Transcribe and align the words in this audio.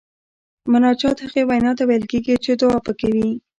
مناجات 0.71 1.17
هغې 1.21 1.41
وینا 1.49 1.71
ته 1.77 1.83
ویل 1.85 2.03
کیږي 2.11 2.35
چې 2.43 2.51
دعا 2.59 2.77
پکې 2.85 3.09
وي. 3.15 3.29